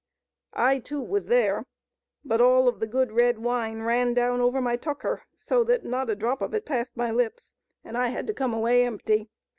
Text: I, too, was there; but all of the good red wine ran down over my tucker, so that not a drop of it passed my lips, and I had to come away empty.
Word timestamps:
I, 0.55 0.79
too, 0.79 0.99
was 1.03 1.27
there; 1.27 1.67
but 2.25 2.41
all 2.41 2.67
of 2.67 2.79
the 2.79 2.87
good 2.87 3.11
red 3.11 3.37
wine 3.37 3.83
ran 3.83 4.15
down 4.15 4.41
over 4.41 4.59
my 4.59 4.75
tucker, 4.75 5.21
so 5.37 5.63
that 5.65 5.85
not 5.85 6.09
a 6.09 6.15
drop 6.15 6.41
of 6.41 6.55
it 6.55 6.65
passed 6.65 6.97
my 6.97 7.11
lips, 7.11 7.53
and 7.83 7.95
I 7.95 8.07
had 8.07 8.25
to 8.25 8.33
come 8.33 8.51
away 8.51 8.83
empty. 8.83 9.29